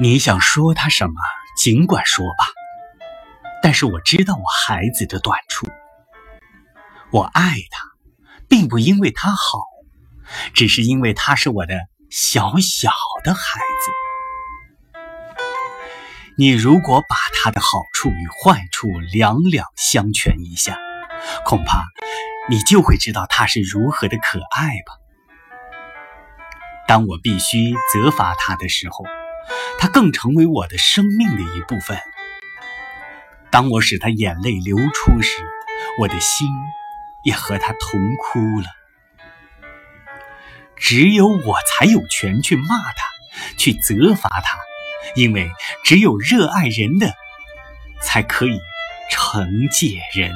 [0.00, 1.14] 你想说他什么，
[1.56, 2.46] 尽管说吧。
[3.60, 5.66] 但是我知道我孩子的短处。
[7.10, 7.82] 我爱他，
[8.48, 9.58] 并不因为他好，
[10.54, 11.74] 只是因为他是我的
[12.10, 12.92] 小小
[13.24, 13.90] 的孩子。
[16.36, 20.78] 你如果把他的好处与坏处两两相权一下，
[21.44, 21.82] 恐怕
[22.48, 24.94] 你就会知道他是如何的可爱吧。
[26.86, 29.04] 当我必须责罚他的时候，
[29.78, 31.98] 他更成为我的生命的一部分。
[33.50, 35.40] 当我使他眼泪流出时，
[36.00, 36.48] 我的心
[37.24, 38.66] 也和他同哭了。
[40.76, 43.08] 只有我才有权去骂他，
[43.56, 44.58] 去责罚他，
[45.14, 45.50] 因为
[45.84, 47.14] 只有热爱人的，
[48.02, 48.60] 才可以
[49.10, 50.32] 惩戒人。